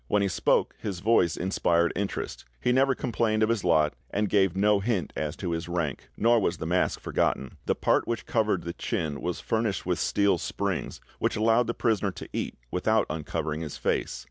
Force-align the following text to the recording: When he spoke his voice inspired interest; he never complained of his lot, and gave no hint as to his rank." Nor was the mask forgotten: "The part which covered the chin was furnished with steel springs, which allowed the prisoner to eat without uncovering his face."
When 0.07 0.23
he 0.23 0.27
spoke 0.27 0.73
his 0.79 0.99
voice 0.99 1.37
inspired 1.37 1.93
interest; 1.95 2.43
he 2.59 2.71
never 2.71 2.95
complained 2.95 3.43
of 3.43 3.49
his 3.49 3.63
lot, 3.63 3.93
and 4.09 4.29
gave 4.31 4.55
no 4.55 4.79
hint 4.79 5.13
as 5.15 5.35
to 5.35 5.51
his 5.51 5.69
rank." 5.69 6.09
Nor 6.17 6.39
was 6.39 6.57
the 6.57 6.65
mask 6.65 6.99
forgotten: 6.99 7.57
"The 7.67 7.75
part 7.75 8.07
which 8.07 8.25
covered 8.25 8.63
the 8.63 8.73
chin 8.73 9.21
was 9.21 9.39
furnished 9.39 9.85
with 9.85 9.99
steel 9.99 10.39
springs, 10.39 11.01
which 11.19 11.35
allowed 11.35 11.67
the 11.67 11.75
prisoner 11.75 12.09
to 12.13 12.27
eat 12.33 12.57
without 12.71 13.05
uncovering 13.11 13.61
his 13.61 13.77
face." 13.77 14.19